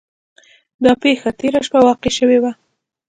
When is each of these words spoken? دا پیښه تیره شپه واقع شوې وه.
دا 0.83 0.91
پیښه 1.03 1.29
تیره 1.39 1.59
شپه 1.67 1.79
واقع 1.87 2.11
شوې 2.17 2.37
وه. 2.43 2.51